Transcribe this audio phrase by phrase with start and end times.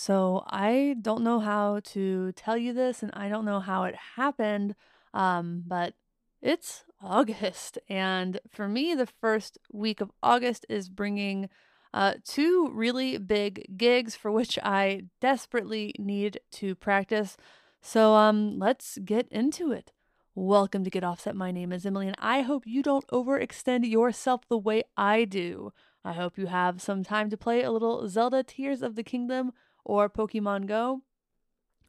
[0.00, 3.96] So I don't know how to tell you this, and I don't know how it
[4.14, 4.76] happened,
[5.12, 5.94] um, but
[6.40, 7.78] it's August.
[7.88, 11.48] And for me, the first week of August is bringing
[11.92, 17.36] uh, two really big gigs for which I desperately need to practice.
[17.82, 19.90] So um, let's get into it.
[20.36, 21.34] Welcome to Get Offset.
[21.34, 25.72] My name is Emily, and I hope you don't overextend yourself the way I do.
[26.04, 29.52] I hope you have some time to play a little Zelda Tears of the Kingdom
[29.88, 31.00] or Pokemon Go.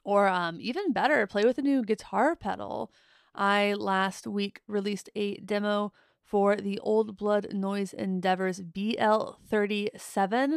[0.03, 2.91] Or um, even better, play with a new guitar pedal.
[3.35, 5.93] I last week released a demo
[6.23, 10.53] for the Old Blood Noise Endeavors BL37.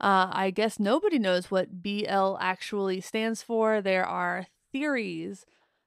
[0.00, 3.80] Uh, I guess nobody knows what BL actually stands for.
[3.80, 5.46] There are theories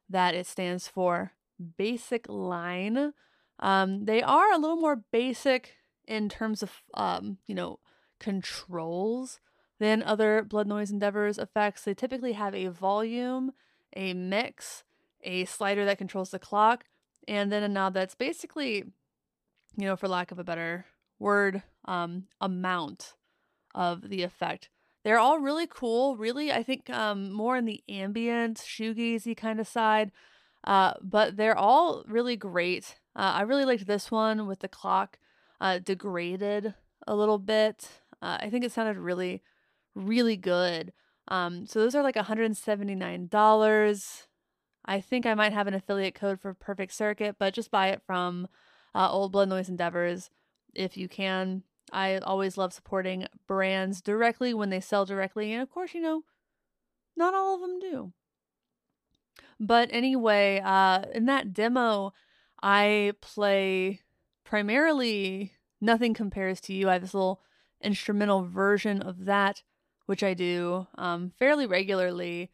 [0.10, 1.34] that it stands for
[1.78, 3.14] basic line.
[3.60, 5.76] Um, they are a little more basic
[6.08, 7.80] in terms of, um, you know,
[8.20, 9.40] controls
[9.80, 11.84] than other blood noise endeavors effects.
[11.84, 13.52] They typically have a volume,
[13.96, 14.84] a mix,
[15.24, 16.86] a slider that controls the clock,
[17.28, 18.84] and then a knob that's basically,
[19.76, 20.86] you know, for lack of a better
[21.20, 23.14] word, um, amount
[23.74, 24.70] of the effect.
[25.04, 29.68] They're all really cool, really, I think um, more in the ambient, shoegazy kind of
[29.68, 30.12] side,
[30.64, 32.96] uh, but they're all really great.
[33.16, 35.20] Uh, I really liked this one with the clock
[35.62, 36.74] uh, degraded
[37.06, 37.88] a little bit.
[38.22, 39.44] Uh, I think it sounded really
[39.96, 40.94] really good.
[41.28, 44.28] Um, so those are like $179.
[44.88, 48.04] I think I might have an affiliate code for Perfect Circuit, but just buy it
[48.06, 48.48] from
[48.94, 50.30] uh, Old Blood Noise Endeavors
[50.76, 51.64] if you can.
[51.92, 55.54] I always love supporting brands directly when they sell directly.
[55.54, 56.24] And of course, you know,
[57.16, 58.12] not all of them do.
[59.60, 62.14] But anyway, uh, in that demo,
[62.62, 64.02] I play
[64.44, 66.90] primarily Nothing Compares to You.
[66.90, 67.42] I have this little
[67.82, 69.64] instrumental version of that
[70.06, 72.52] which I do um, fairly regularly,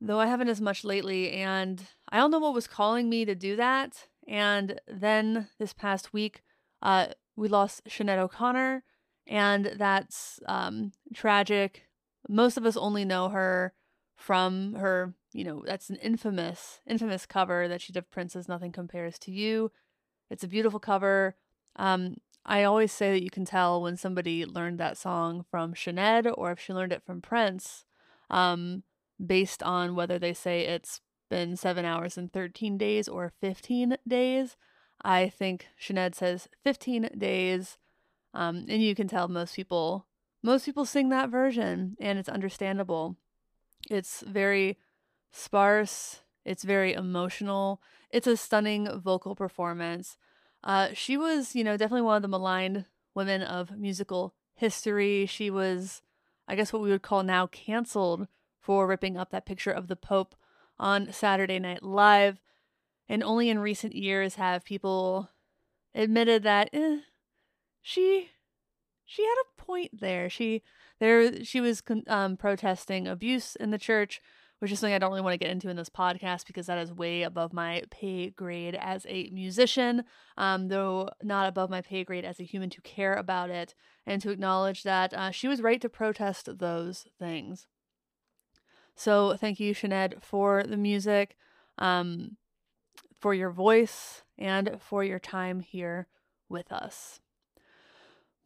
[0.00, 1.32] though I haven't as much lately.
[1.32, 4.08] And I don't know what was calling me to do that.
[4.28, 6.42] And then this past week,
[6.82, 8.82] uh, we lost Sinead O'Connor,
[9.26, 11.86] and that's um, tragic.
[12.28, 13.74] Most of us only know her
[14.16, 18.72] from her, you know, that's an infamous, infamous cover that she did of Prince's Nothing
[18.72, 19.70] Compares to You.
[20.30, 21.36] It's a beautiful cover.
[21.76, 22.16] Um,
[22.48, 26.52] I always say that you can tell when somebody learned that song from Sinead or
[26.52, 27.84] if she learned it from Prince,
[28.30, 28.84] um,
[29.24, 34.56] based on whether they say it's been seven hours and 13 days or 15 days.
[35.02, 37.78] I think Sinead says 15 days.
[38.32, 40.06] Um, and you can tell most people
[40.42, 43.16] most people sing that version and it's understandable.
[43.90, 44.78] It's very
[45.32, 47.82] sparse, it's very emotional.
[48.10, 50.16] It's a stunning vocal performance.
[50.66, 55.24] Uh, she was, you know, definitely one of the maligned women of musical history.
[55.24, 56.02] She was,
[56.48, 58.26] I guess, what we would call now canceled
[58.60, 60.34] for ripping up that picture of the Pope
[60.76, 62.40] on Saturday Night Live.
[63.08, 65.30] And only in recent years have people
[65.94, 66.98] admitted that eh,
[67.80, 68.30] she
[69.04, 70.28] she had a point there.
[70.28, 70.64] She
[70.98, 74.20] there she was um, protesting abuse in the church
[74.58, 76.78] which is something I don't really want to get into in this podcast because that
[76.78, 80.04] is way above my pay grade as a musician,
[80.36, 83.74] um, though not above my pay grade as a human to care about it
[84.06, 87.66] and to acknowledge that uh, she was right to protest those things.
[88.94, 91.36] So thank you, Sinead, for the music,
[91.78, 92.36] um,
[93.20, 96.08] for your voice, and for your time here
[96.48, 97.20] with us.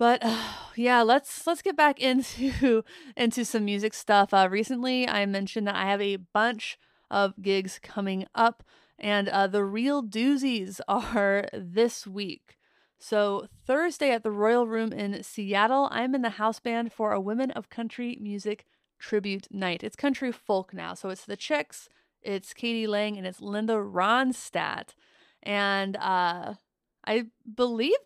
[0.01, 0.43] But uh,
[0.77, 2.83] yeah, let's let's get back into
[3.17, 4.35] into some music stuff.
[4.35, 6.77] Uh, recently, I mentioned that I have a bunch
[7.09, 8.65] of gigs coming up,
[8.99, 12.57] and uh, the real doozies are this week.
[12.99, 17.21] So Thursday at the Royal Room in Seattle, I'm in the house band for a
[17.21, 18.67] Women of Country Music
[18.99, 19.83] tribute night.
[19.83, 21.89] It's country folk now, so it's the Chicks,
[22.23, 22.87] it's k.d.
[22.87, 24.95] lang, and it's Linda Ronstadt.
[25.43, 26.55] And uh,
[27.07, 27.25] I
[27.55, 27.97] believe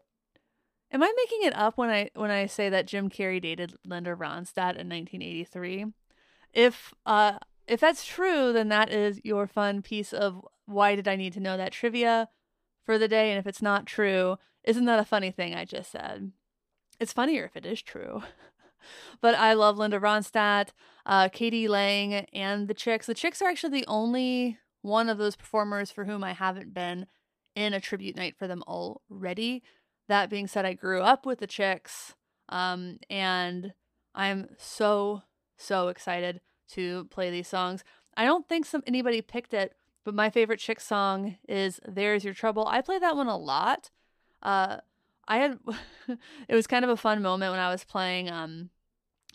[0.95, 4.15] Am I making it up when I when I say that Jim Carrey dated Linda
[4.15, 5.87] Ronstadt in 1983?
[6.53, 11.17] If uh if that's true, then that is your fun piece of why did I
[11.17, 12.29] need to know that trivia
[12.85, 15.91] for the day and if it's not true, isn't that a funny thing I just
[15.91, 16.31] said?
[17.01, 18.23] It's funnier if it is true.
[19.21, 20.69] but I love Linda Ronstadt,
[21.05, 21.67] uh, k.d.
[21.67, 23.07] lang, and the Chicks.
[23.07, 27.07] The Chicks are actually the only one of those performers for whom I haven't been
[27.57, 29.63] in a tribute night for them already.
[30.09, 32.15] That being said, I grew up with the Chicks,
[32.49, 33.73] um, and
[34.15, 35.23] I'm so
[35.57, 36.41] so excited
[36.71, 37.85] to play these songs.
[38.17, 39.75] I don't think some anybody picked it,
[40.05, 43.91] but my favorite Chick song is "There's Your Trouble." I play that one a lot.
[44.43, 44.79] Uh,
[45.27, 45.59] I had
[46.49, 48.71] it was kind of a fun moment when I was playing um,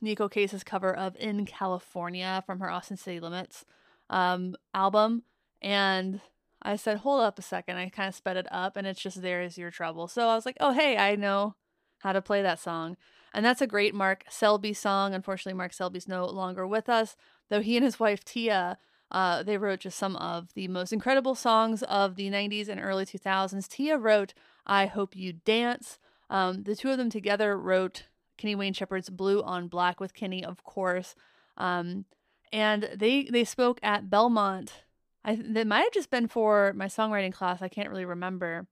[0.01, 3.65] Neko Case's cover of In California from her Austin City Limits
[4.09, 5.23] um, album.
[5.61, 6.21] And
[6.61, 7.77] I said, hold up a second.
[7.77, 10.07] I kind of sped it up and it's just There Is Your Trouble.
[10.07, 11.55] So I was like, oh, hey, I know
[11.99, 12.97] how to play that song.
[13.33, 15.13] And that's a great Mark Selby song.
[15.13, 17.15] Unfortunately, Mark Selby's no longer with us,
[17.49, 18.77] though he and his wife Tia,
[19.11, 23.05] uh, they wrote just some of the most incredible songs of the 90s and early
[23.05, 23.67] 2000s.
[23.67, 24.33] Tia wrote
[24.65, 25.97] I Hope You Dance.
[26.29, 28.03] Um, the two of them together wrote
[28.37, 31.15] Kenny Wayne Shepherd's Blue on Black with Kenny, of course.
[31.57, 32.05] Um,
[32.53, 34.83] and they they spoke at Belmont.
[35.23, 37.61] I that might have just been for my songwriting class.
[37.61, 38.67] I can't really remember.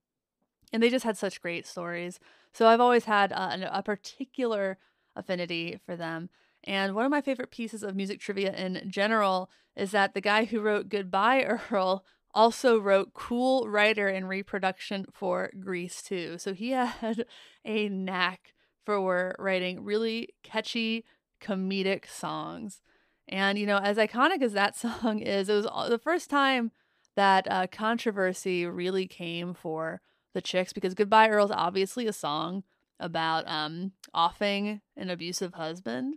[0.72, 2.20] And they just had such great stories.
[2.52, 4.78] So I've always had uh, a particular
[5.16, 6.28] affinity for them.
[6.64, 10.44] And one of my favorite pieces of music trivia in general is that the guy
[10.44, 12.04] who wrote Goodbye Earl
[12.34, 16.38] also wrote Cool Rider and Reproduction for Grease 2.
[16.38, 17.24] So he had
[17.64, 18.54] a knack
[18.84, 21.04] for writing really catchy
[21.40, 22.80] comedic songs.
[23.28, 26.72] And, you know, as iconic as that song is, it was the first time
[27.16, 30.00] that uh, controversy really came for
[30.34, 32.62] the chicks because Goodbye Earl is obviously a song
[33.00, 36.16] about um, offing an abusive husband.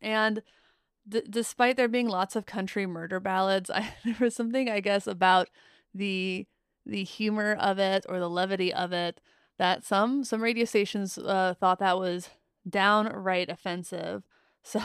[0.00, 0.42] And
[1.08, 5.06] d- despite there being lots of country murder ballads, I, there was something, I guess,
[5.06, 5.48] about
[5.94, 6.46] the
[6.86, 9.20] the humor of it or the levity of it
[9.58, 12.30] that some some radio stations uh, thought that was
[12.68, 14.24] downright offensive.
[14.70, 14.80] So,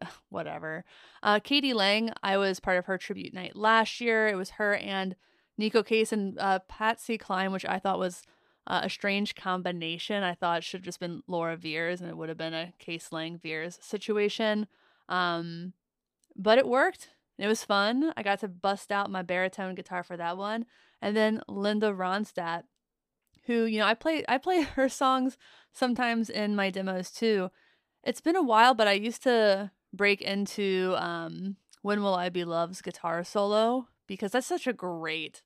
[0.30, 0.82] whatever.
[1.22, 1.74] Uh, k.d.
[1.74, 4.28] lang, I was part of her tribute night last year.
[4.28, 5.14] It was her and
[5.60, 8.22] Neko Case and uh, Patsy Cline, which I thought was
[8.66, 10.22] uh, a strange combination.
[10.22, 12.72] I thought it should have just been Laura Veirs and it would have been a
[12.78, 14.66] Case Lang Veirs situation.
[15.08, 15.74] Um,
[16.36, 17.10] but it worked.
[17.38, 18.12] It was fun.
[18.16, 20.66] I got to bust out my baritone guitar for that one.
[21.00, 22.64] And then Linda Ronstadt,
[23.46, 25.36] who, you know, I play I play her songs
[25.72, 27.50] sometimes in my demos too.
[28.02, 32.44] It's been a while, but I used to break into um, When Will I Be
[32.44, 35.42] Loved's guitar solo because that's such a great,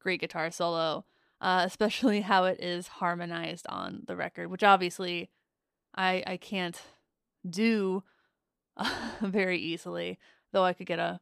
[0.00, 1.04] great guitar solo,
[1.40, 5.30] uh, especially how it is harmonized on the record, which obviously
[5.94, 6.80] I I can't
[7.48, 8.04] do
[9.20, 10.18] very easily,
[10.52, 11.20] though I could get a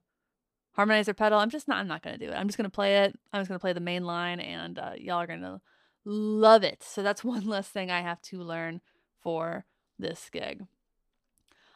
[0.77, 1.39] harmonizer pedal.
[1.39, 1.79] I'm just not.
[1.79, 2.35] I'm not gonna do it.
[2.35, 3.19] I'm just gonna play it.
[3.33, 5.61] I'm just gonna play the main line, and uh, y'all are gonna
[6.05, 6.83] love it.
[6.83, 8.81] So that's one less thing I have to learn
[9.23, 9.65] for
[9.99, 10.67] this gig.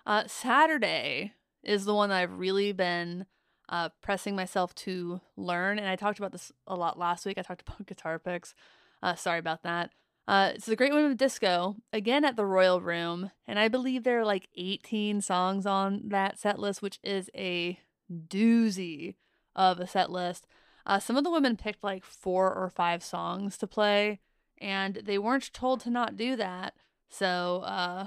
[0.07, 3.27] Uh, Saturday is the one that I've really been
[3.69, 5.79] uh, pressing myself to learn.
[5.79, 7.39] And I talked about this a lot last week.
[7.39, 8.55] I talked about guitar picks.
[9.03, 9.91] Uh, sorry about that.
[10.29, 13.31] Uh, it's the Great Women of Disco, again at the Royal Room.
[13.49, 17.81] And I believe there are like 18 songs on that set list, which is a
[18.13, 19.17] doozy
[19.57, 20.47] of a set list.
[20.87, 24.21] Uh, some of the women picked like four or five songs to play,
[24.59, 26.75] and they weren't told to not do that.
[27.11, 28.07] So uh,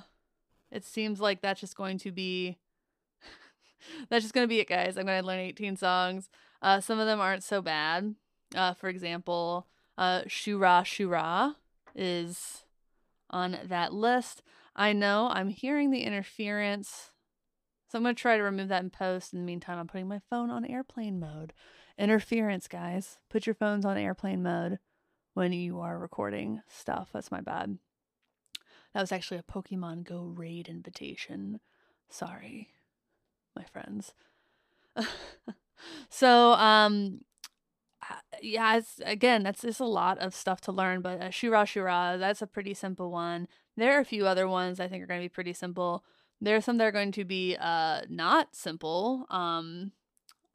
[0.72, 2.58] it seems like that's just going to be
[4.10, 4.98] that's just gonna be it, guys.
[4.98, 6.30] I'm gonna learn 18 songs.
[6.62, 8.16] Uh, some of them aren't so bad.
[8.56, 9.68] Uh, for example,
[9.98, 11.58] uh, Shoorah Shoorah
[11.96, 12.64] is
[13.30, 14.42] on that list.
[14.76, 17.12] I know I'm hearing the interference,
[17.90, 19.34] so I'm gonna try to remove that in post.
[19.34, 21.54] In the meantime, I'm putting my phone on airplane mode.
[21.98, 23.20] Interference, guys.
[23.30, 24.80] Put your phones on airplane mode
[25.34, 27.10] when you are recording stuff.
[27.14, 27.78] That's my bad.
[28.94, 31.60] That was actually a Pokemon Go raid invitation.
[32.10, 32.70] Sorry,
[33.56, 34.14] my friends.
[36.10, 37.22] so, um,
[38.42, 42.18] yeah, it's again, that's just a lot of stuff to learn, but uh, Shoorah Shoorah,
[42.20, 43.48] that's a pretty simple one.
[43.78, 46.04] There are a few other ones I think are going to be pretty simple.
[46.42, 49.26] There are some that are going to be uh not simple.
[49.30, 49.92] Um,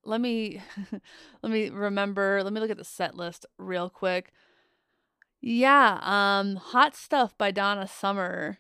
[0.05, 0.61] let me
[1.43, 2.43] let me remember.
[2.43, 4.33] Let me look at the set list real quick.
[5.41, 8.59] Yeah, um Hot Stuff by Donna Summer.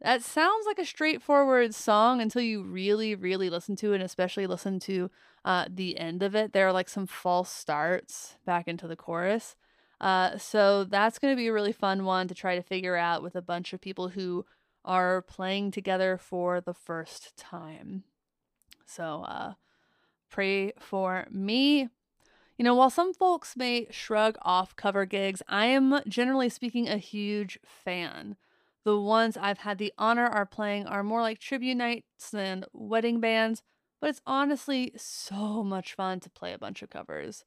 [0.00, 4.46] That sounds like a straightforward song until you really really listen to it and especially
[4.46, 5.10] listen to
[5.44, 6.52] uh the end of it.
[6.52, 9.56] There are like some false starts back into the chorus.
[10.00, 13.22] Uh so that's going to be a really fun one to try to figure out
[13.22, 14.44] with a bunch of people who
[14.84, 18.04] are playing together for the first time.
[18.86, 19.54] So uh
[20.30, 21.88] pray for me.
[22.58, 26.96] You know, while some folks may shrug off cover gigs, I am generally speaking a
[26.96, 28.36] huge fan.
[28.84, 33.20] The ones I've had the honor are playing are more like tribute nights than wedding
[33.20, 33.62] bands,
[34.00, 37.44] but it's honestly so much fun to play a bunch of covers.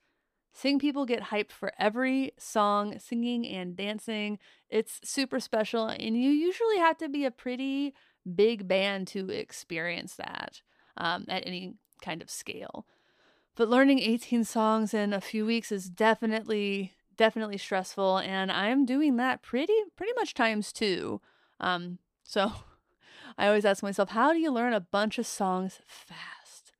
[0.54, 4.38] Seeing people get hyped for every song, singing and dancing,
[4.70, 7.94] it's super special, and you usually have to be a pretty
[8.36, 10.62] big band to experience that
[10.98, 12.86] um, at any kind of scale.
[13.60, 19.18] But learning 18 songs in a few weeks is definitely definitely stressful and I'm doing
[19.18, 21.20] that pretty pretty much times two.
[21.60, 22.54] Um so
[23.38, 26.72] I always ask myself, how do you learn a bunch of songs fast?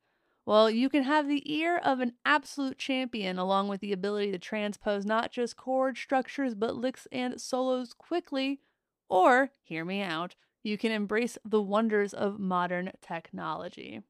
[0.46, 4.38] Well, you can have the ear of an absolute champion along with the ability to
[4.38, 8.60] transpose not just chord structures but licks and solos quickly.
[9.10, 14.00] Or, hear me out, you can embrace the wonders of modern technology.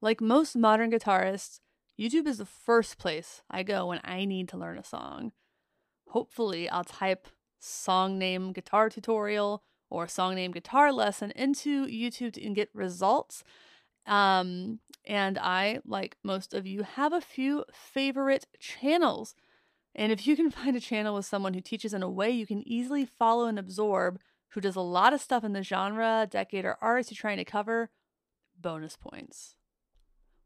[0.00, 1.60] Like most modern guitarists,
[1.98, 5.32] YouTube is the first place I go when I need to learn a song.
[6.08, 7.28] Hopefully, I'll type
[7.58, 13.42] song name guitar tutorial or song name guitar lesson into YouTube and get results.
[14.06, 19.34] Um, and I, like most of you, have a few favorite channels.
[19.94, 22.46] And if you can find a channel with someone who teaches in a way you
[22.46, 26.64] can easily follow and absorb, who does a lot of stuff in the genre, decade,
[26.64, 27.90] or artist you're trying to cover,
[28.58, 29.57] bonus points.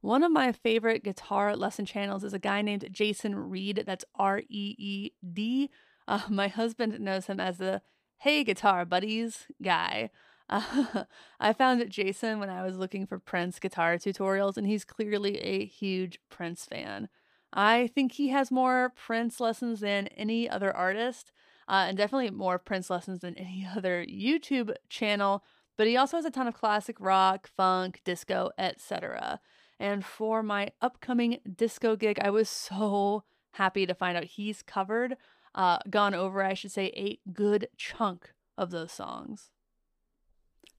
[0.03, 3.85] One of my favorite guitar lesson channels is a guy named Jason Reed.
[3.87, 5.71] That's R E E D.
[6.09, 7.83] Uh, my husband knows him as the
[8.19, 10.11] Hey Guitar Buddies guy.
[10.49, 11.05] Uh,
[11.41, 15.65] I found Jason when I was looking for Prince guitar tutorials, and he's clearly a
[15.65, 17.09] huge Prince fan.
[17.53, 21.31] I think he has more Prince lessons than any other artist,
[21.69, 25.45] uh, and definitely more Prince lessons than any other YouTube channel.
[25.79, 29.41] But he also has a ton of classic rock, funk, disco, etc.
[29.83, 33.25] And for my upcoming disco gig, I was so
[33.55, 35.17] happy to find out he's covered,
[35.57, 39.51] uh, gone over, I should say, a good chunk of those songs.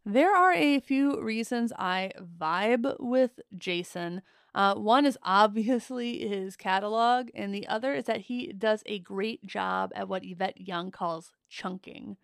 [0.06, 4.22] There are a few reasons I vibe with Jason.
[4.56, 9.46] Uh, one is obviously his catalog, and the other is that he does a great
[9.46, 12.16] job at what Yvette Young calls chunking.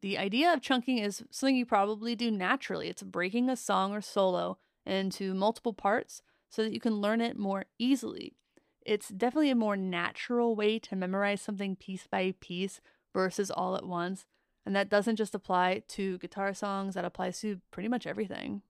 [0.00, 2.88] The idea of chunking is something you probably do naturally.
[2.88, 7.38] It's breaking a song or solo into multiple parts so that you can learn it
[7.38, 8.34] more easily.
[8.84, 12.80] It's definitely a more natural way to memorize something piece by piece
[13.12, 14.26] versus all at once.
[14.64, 18.62] And that doesn't just apply to guitar songs, that applies to pretty much everything.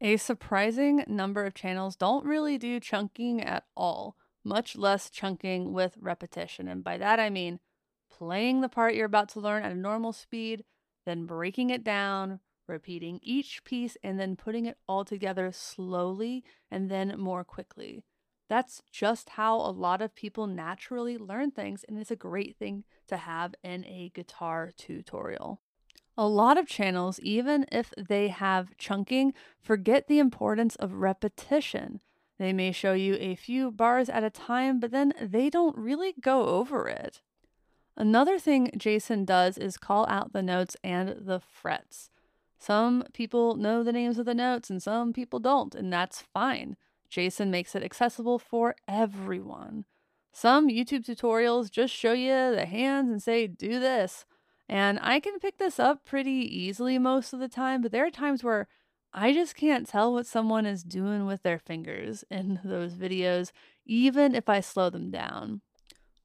[0.00, 5.98] A surprising number of channels don't really do chunking at all, much less chunking with
[6.00, 6.68] repetition.
[6.68, 7.60] And by that I mean
[8.10, 10.64] playing the part you're about to learn at a normal speed,
[11.04, 16.90] then breaking it down, repeating each piece and then putting it all together slowly and
[16.90, 18.02] then more quickly.
[18.48, 22.84] That's just how a lot of people naturally learn things, and it's a great thing
[23.06, 25.60] to have in a guitar tutorial.
[26.18, 32.00] A lot of channels, even if they have chunking, forget the importance of repetition.
[32.38, 36.14] They may show you a few bars at a time, but then they don't really
[36.20, 37.20] go over it.
[37.96, 42.10] Another thing Jason does is call out the notes and the frets.
[42.60, 46.76] Some people know the names of the notes and some people don't, and that's fine.
[47.08, 49.86] Jason makes it accessible for everyone.
[50.32, 54.26] Some YouTube tutorials just show you the hands and say, do this.
[54.68, 58.10] And I can pick this up pretty easily most of the time, but there are
[58.10, 58.68] times where
[59.12, 63.50] I just can't tell what someone is doing with their fingers in those videos,
[63.84, 65.62] even if I slow them down.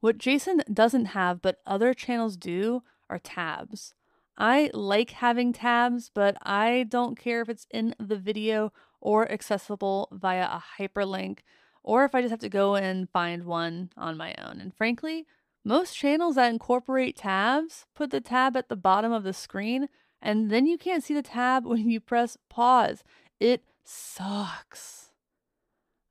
[0.01, 3.95] What Jason doesn't have, but other channels do, are tabs.
[4.37, 10.09] I like having tabs, but I don't care if it's in the video or accessible
[10.11, 11.39] via a hyperlink,
[11.83, 14.59] or if I just have to go and find one on my own.
[14.59, 15.25] And frankly,
[15.63, 19.87] most channels that incorporate tabs put the tab at the bottom of the screen,
[20.21, 23.03] and then you can't see the tab when you press pause.
[23.39, 25.11] It sucks.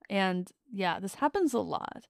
[0.09, 2.07] And yeah, this happens a lot.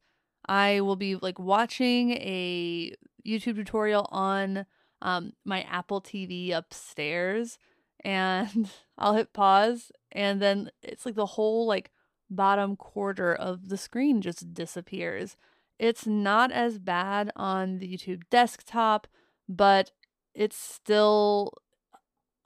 [0.46, 2.94] I will be like watching a
[3.26, 4.66] YouTube tutorial on
[5.04, 7.58] um, my Apple TV upstairs
[8.02, 8.68] and
[8.98, 11.92] I'll hit pause and then it's like the whole like
[12.30, 15.36] bottom quarter of the screen just disappears.
[15.78, 19.06] It's not as bad on the YouTube desktop,
[19.48, 19.92] but
[20.34, 21.52] it still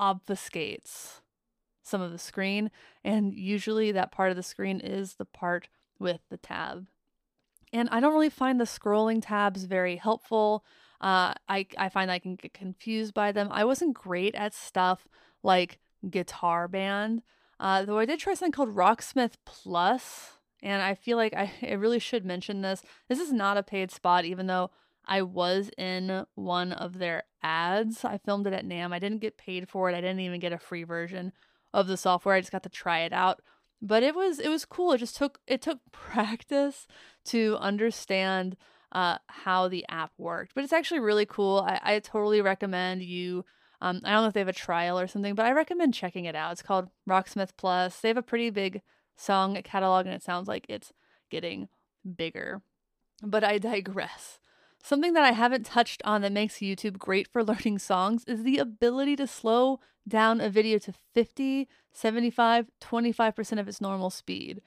[0.00, 1.20] obfuscates
[1.82, 2.70] some of the screen
[3.04, 5.68] and usually that part of the screen is the part
[6.00, 6.88] with the tab.
[7.72, 10.64] And I don't really find the scrolling tabs very helpful.
[11.00, 13.48] Uh, I I find I can get confused by them.
[13.50, 15.06] I wasn't great at stuff
[15.42, 15.78] like
[16.08, 17.22] Guitar Band,
[17.60, 21.72] uh, though I did try something called Rocksmith Plus, and I feel like I, I
[21.72, 22.82] really should mention this.
[23.08, 24.70] This is not a paid spot, even though
[25.06, 28.04] I was in one of their ads.
[28.04, 28.92] I filmed it at NAMM.
[28.92, 29.94] I didn't get paid for it.
[29.94, 31.32] I didn't even get a free version
[31.72, 32.34] of the software.
[32.34, 33.40] I just got to try it out.
[33.80, 34.92] But it was it was cool.
[34.92, 36.86] It just took it took practice
[37.26, 38.56] to understand
[38.92, 40.54] uh, how the app worked.
[40.54, 41.64] But it's actually really cool.
[41.66, 43.44] I, I totally recommend you.
[43.80, 46.24] Um, I don't know if they have a trial or something, but I recommend checking
[46.24, 46.52] it out.
[46.52, 48.00] It's called Rocksmith Plus.
[48.00, 48.82] They have a pretty big
[49.16, 50.92] song catalog, and it sounds like it's
[51.30, 51.68] getting
[52.16, 52.62] bigger.
[53.22, 54.38] But I digress.
[54.82, 58.58] Something that I haven't touched on that makes YouTube great for learning songs is the
[58.58, 64.62] ability to slow down a video to 50, 75, 25% of its normal speed.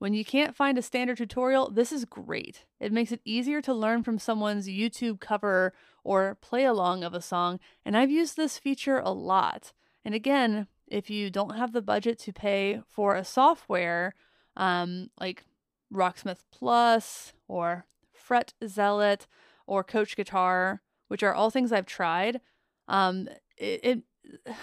[0.00, 2.64] When you can't find a standard tutorial, this is great.
[2.80, 7.20] It makes it easier to learn from someone's YouTube cover or play along of a
[7.20, 9.74] song, and I've used this feature a lot.
[10.02, 14.14] And again, if you don't have the budget to pay for a software
[14.56, 15.44] um, like
[15.92, 19.26] Rocksmith Plus or Fret Zealot
[19.66, 22.40] or Coach Guitar, which are all things I've tried,
[22.88, 23.28] um,
[23.58, 24.02] it, it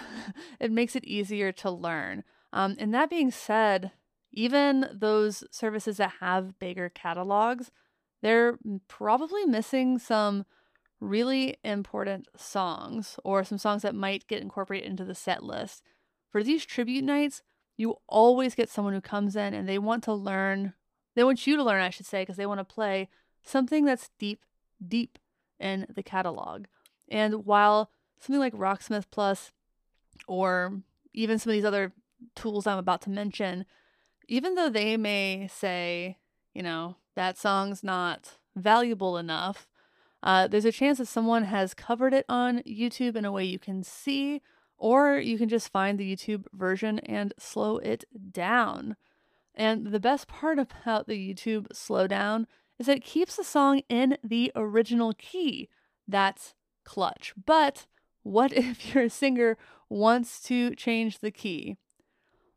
[0.58, 2.24] it makes it easier to learn.
[2.52, 3.92] Um, and that being said,
[4.32, 7.70] even those services that have bigger catalogs,
[8.22, 8.58] they're
[8.88, 10.44] probably missing some
[11.00, 15.82] really important songs or some songs that might get incorporated into the set list.
[16.30, 17.42] For these tribute nights,
[17.76, 20.74] you always get someone who comes in and they want to learn,
[21.14, 23.08] they want you to learn, I should say, because they want to play
[23.44, 24.44] something that's deep,
[24.86, 25.18] deep
[25.60, 26.66] in the catalog.
[27.08, 29.52] And while something like Rocksmith Plus
[30.26, 30.82] or
[31.14, 31.92] even some of these other
[32.34, 33.64] tools I'm about to mention,
[34.28, 36.18] even though they may say,
[36.54, 39.66] you know, that song's not valuable enough,
[40.22, 43.58] uh, there's a chance that someone has covered it on YouTube in a way you
[43.58, 44.42] can see,
[44.76, 48.96] or you can just find the YouTube version and slow it down.
[49.54, 52.46] And the best part about the YouTube slowdown
[52.78, 55.68] is that it keeps the song in the original key.
[56.06, 56.54] That's
[56.84, 57.34] clutch.
[57.44, 57.86] But
[58.22, 59.56] what if your singer
[59.88, 61.76] wants to change the key?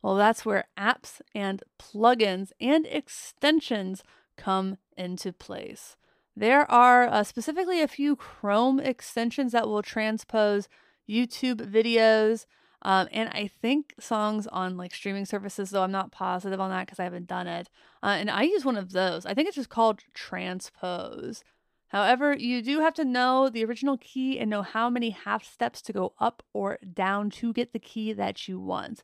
[0.01, 4.03] Well, that's where apps and plugins and extensions
[4.37, 5.95] come into place.
[6.35, 10.67] There are uh, specifically a few Chrome extensions that will transpose
[11.07, 12.45] YouTube videos
[12.83, 16.87] um, and I think songs on like streaming services, though I'm not positive on that
[16.87, 17.69] because I haven't done it.
[18.01, 19.25] Uh, and I use one of those.
[19.25, 21.43] I think it's just called Transpose.
[21.89, 25.81] However, you do have to know the original key and know how many half steps
[25.83, 29.03] to go up or down to get the key that you want.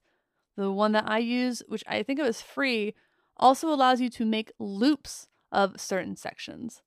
[0.57, 2.95] The one that I use, which I think it was free,
[3.37, 6.81] also allows you to make loops of certain sections.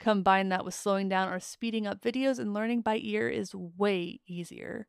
[0.00, 4.20] Combine that with slowing down or speeding up videos, and learning by ear is way
[4.26, 4.88] easier.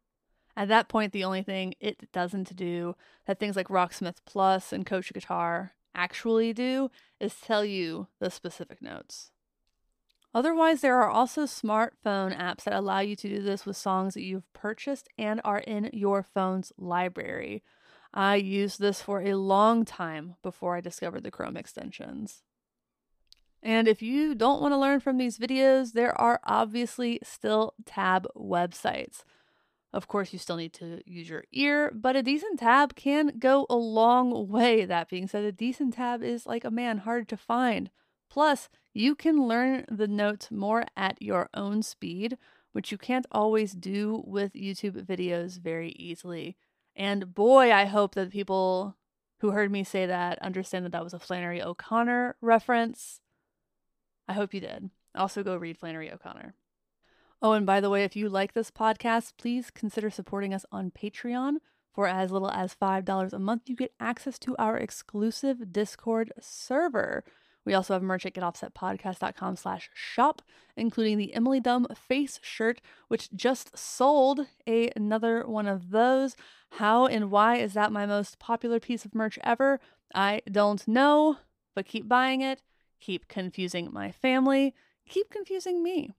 [0.58, 4.86] At that point, the only thing it doesn't do that things like Rocksmith Plus and
[4.86, 9.32] Coach Guitar actually do is tell you the specific notes.
[10.34, 14.24] Otherwise, there are also smartphone apps that allow you to do this with songs that
[14.24, 17.62] you've purchased and are in your phone's library.
[18.14, 22.44] I used this for a long time before I discovered the Chrome extensions.
[23.64, 28.28] And if you don't want to learn from these videos, there are obviously still tab
[28.36, 29.24] websites.
[29.94, 33.66] Of course, you still need to use your ear, but a decent tab can go
[33.70, 34.86] a long way.
[34.86, 37.90] That being said, a decent tab is like a man hard to find.
[38.30, 42.38] Plus, you can learn the notes more at your own speed,
[42.74, 46.58] which you can't always do with YouTube videos very easily.
[46.96, 48.98] And boy, I hope that people
[49.40, 53.20] who heard me say that understand that that was a Flannery O'Connor reference.
[54.28, 54.90] I hope you did.
[55.16, 56.56] Also, go read Flannery O'Connor.
[57.42, 60.92] Oh, and by the way, if you like this podcast, please consider supporting us on
[60.92, 61.56] Patreon.
[61.94, 67.24] For as little as $5 a month, you get access to our exclusive Discord server.
[67.66, 70.42] We also have merch at getoffsetpodcast.com slash shop,
[70.76, 76.36] including the Emily Dumb face shirt, which just sold a, another one of those.
[76.72, 79.80] How and why is that my most popular piece of merch ever?
[80.14, 81.38] I don't know,
[81.74, 82.62] but keep buying it
[83.04, 84.74] keep confusing my family,
[85.08, 86.14] keep confusing me.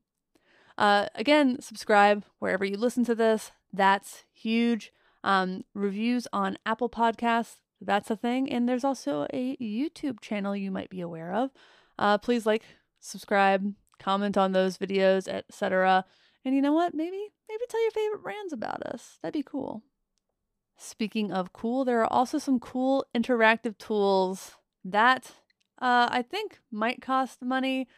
[0.76, 3.52] Uh, again, subscribe wherever you listen to this.
[3.72, 4.92] That's huge.
[5.22, 8.50] Um, reviews on Apple Podcasts, that's a thing.
[8.50, 11.50] And there's also a YouTube channel you might be aware of.
[11.98, 12.64] Uh, please like,
[13.00, 16.04] subscribe, comment on those videos, etc.
[16.44, 16.94] And you know what?
[16.94, 19.18] Maybe maybe tell your favorite brands about us.
[19.22, 19.82] That'd be cool.
[20.76, 25.32] Speaking of cool, there are also some cool interactive tools that
[25.80, 27.88] uh, I think might cost money,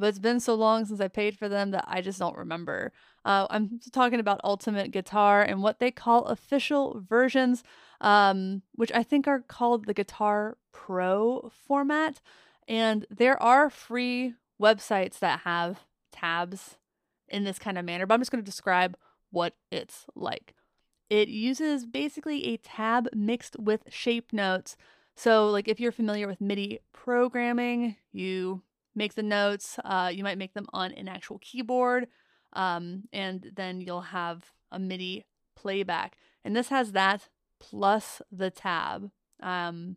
[0.00, 2.92] but it's been so long since I paid for them that I just don't remember.
[3.24, 7.62] Uh, I'm talking about Ultimate Guitar and what they call official versions,
[8.00, 12.20] um, which I think are called the Guitar Pro format.
[12.66, 15.80] And there are free websites that have
[16.12, 16.76] tabs
[17.28, 18.96] in this kind of manner, but I'm just going to describe
[19.30, 20.54] what it's like.
[21.08, 24.76] It uses basically a tab mixed with shape notes
[25.20, 28.62] so, like if you're familiar with MIDI programming, you
[28.94, 29.78] make the notes.
[29.84, 32.08] Uh, you might make them on an actual keyboard,
[32.52, 35.24] um, and then you'll have a MIDI
[35.56, 36.16] playback.
[36.44, 39.10] And this has that plus the tab.
[39.42, 39.96] Um,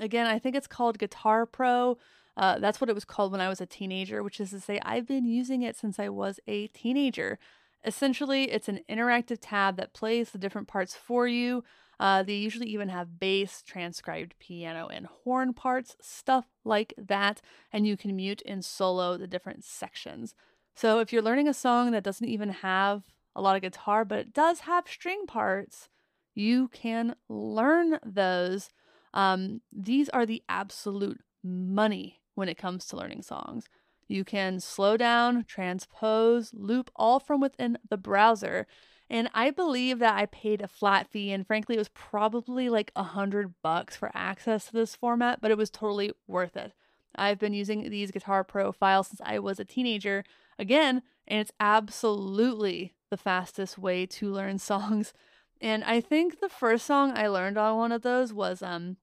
[0.00, 1.98] again, I think it's called Guitar Pro.
[2.36, 4.78] Uh, that's what it was called when I was a teenager, which is to say,
[4.82, 7.38] I've been using it since I was a teenager.
[7.84, 11.64] Essentially, it's an interactive tab that plays the different parts for you.
[11.98, 17.40] Uh, they usually even have bass, transcribed piano, and horn parts, stuff like that.
[17.72, 20.34] And you can mute and solo the different sections.
[20.74, 23.02] So if you're learning a song that doesn't even have
[23.34, 25.88] a lot of guitar, but it does have string parts,
[26.34, 28.68] you can learn those.
[29.14, 33.64] Um, these are the absolute money when it comes to learning songs.
[34.08, 38.66] You can slow down, transpose, loop all from within the browser.
[39.08, 42.90] And I believe that I paid a flat fee, and frankly, it was probably like
[42.96, 46.72] a hundred bucks for access to this format, but it was totally worth it.
[47.14, 50.24] I've been using these Guitar Pro files since I was a teenager,
[50.58, 55.12] again, and it's absolutely the fastest way to learn songs.
[55.60, 58.96] And I think the first song I learned on one of those was um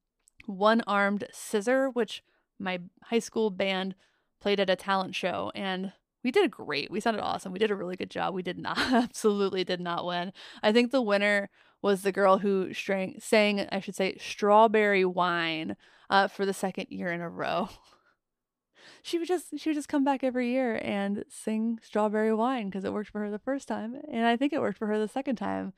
[0.45, 2.23] One Armed Scissor, which
[2.59, 3.95] my high school band
[4.39, 6.89] played at a talent show and we did a great.
[6.89, 7.51] We sounded awesome.
[7.51, 8.33] We did a really good job.
[8.33, 10.33] We did not, absolutely did not win.
[10.61, 11.49] I think the winner
[11.81, 15.75] was the girl who strang, sang, I should say, Strawberry Wine
[16.09, 17.69] uh, for the second year in a row.
[19.03, 22.85] she would just she would just come back every year and sing Strawberry Wine because
[22.85, 25.07] it worked for her the first time, and I think it worked for her the
[25.07, 25.73] second time.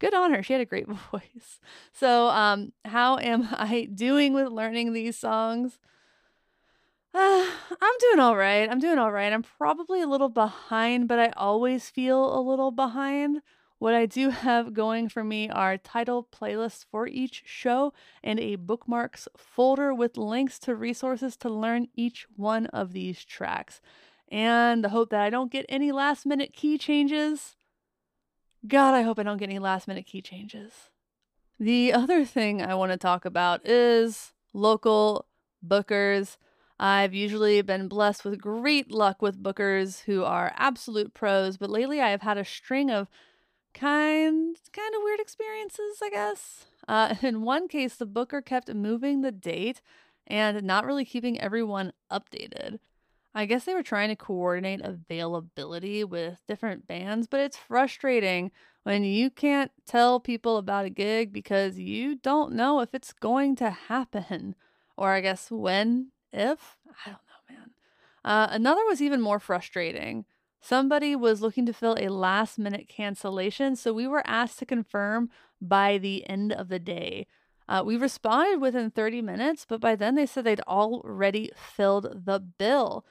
[0.00, 0.42] Good on her.
[0.42, 1.60] She had a great voice.
[1.92, 5.78] So, um, how am I doing with learning these songs?
[7.14, 7.46] Uh,
[7.80, 8.68] I'm doing all right.
[8.70, 9.32] I'm doing all right.
[9.32, 13.42] I'm probably a little behind, but I always feel a little behind.
[13.78, 18.54] What I do have going for me are title playlists for each show and a
[18.54, 23.80] bookmarks folder with links to resources to learn each one of these tracks.
[24.28, 27.56] And the hope that I don't get any last minute key changes.
[28.66, 30.90] God, I hope I don't get any last minute key changes.
[31.58, 35.26] The other thing I want to talk about is local
[35.66, 36.36] bookers.
[36.82, 42.00] I've usually been blessed with great luck with bookers who are absolute pros, but lately
[42.00, 43.08] I have had a string of
[43.72, 46.64] kind kind of weird experiences, I guess.
[46.88, 49.80] Uh, in one case, the booker kept moving the date
[50.26, 52.80] and not really keeping everyone updated.
[53.32, 58.50] I guess they were trying to coordinate availability with different bands, but it's frustrating
[58.82, 63.54] when you can't tell people about a gig because you don't know if it's going
[63.56, 64.56] to happen,
[64.96, 67.70] or I guess when if I don't know, man.
[68.24, 70.24] Uh, another was even more frustrating.
[70.60, 75.28] Somebody was looking to fill a last minute cancellation, so we were asked to confirm
[75.60, 77.26] by the end of the day.
[77.68, 82.38] Uh, we responded within 30 minutes, but by then they said they'd already filled the
[82.38, 83.04] bill.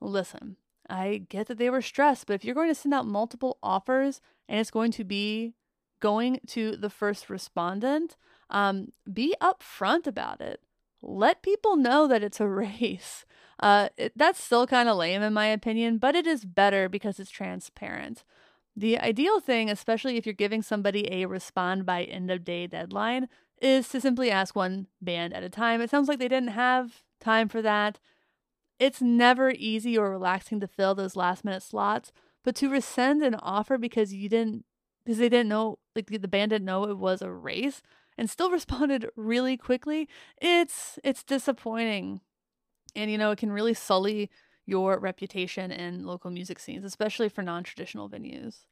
[0.00, 0.56] Listen,
[0.88, 4.20] I get that they were stressed, but if you're going to send out multiple offers
[4.48, 5.54] and it's going to be
[6.00, 8.16] going to the first respondent,
[8.50, 10.62] um, be upfront about it
[11.02, 13.24] let people know that it's a race.
[13.60, 17.18] Uh, it, that's still kind of lame in my opinion, but it is better because
[17.18, 18.24] it's transparent.
[18.76, 23.28] The ideal thing, especially if you're giving somebody a respond by end of day deadline,
[23.60, 25.80] is to simply ask one band at a time.
[25.80, 27.98] It sounds like they didn't have time for that.
[28.78, 32.12] It's never easy or relaxing to fill those last minute slots,
[32.44, 34.64] but to rescind an offer because you didn't
[35.04, 37.82] because they didn't know like the band didn't know it was a race
[38.18, 40.08] and still responded really quickly,
[40.42, 42.20] it's it's disappointing.
[42.94, 44.30] And you know, it can really sully
[44.66, 48.66] your reputation in local music scenes, especially for non-traditional venues.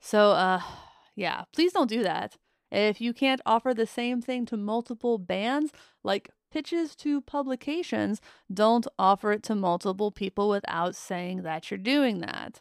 [0.00, 0.60] So uh
[1.14, 2.36] yeah, please don't do that.
[2.70, 8.20] If you can't offer the same thing to multiple bands, like pitches to publications,
[8.52, 12.60] don't offer it to multiple people without saying that you're doing that.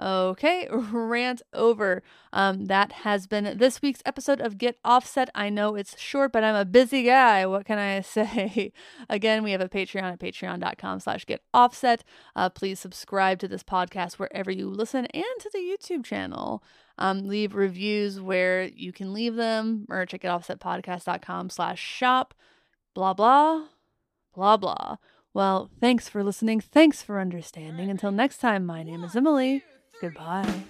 [0.00, 2.02] Okay, rant over.
[2.32, 5.28] Um, that has been this week's episode of Get Offset.
[5.34, 7.44] I know it's short, but I'm a busy guy.
[7.44, 8.72] What can I say?
[9.10, 12.02] Again, we have a Patreon at patreon.com slash get offset.
[12.34, 16.62] Uh, please subscribe to this podcast wherever you listen and to the YouTube channel.
[16.96, 19.86] Um, leave reviews where you can leave them.
[19.88, 22.34] Merch at getoffsetpodcast.com slash shop.
[22.94, 23.66] Blah, blah,
[24.34, 24.96] blah, blah.
[25.32, 26.60] Well, thanks for listening.
[26.60, 27.90] Thanks for understanding.
[27.90, 29.62] Until next time, my name is Emily.
[30.00, 30.64] Goodbye.